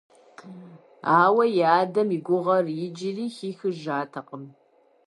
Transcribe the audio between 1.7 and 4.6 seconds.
адэм и гугъэр иджыри хихыжатэкъым.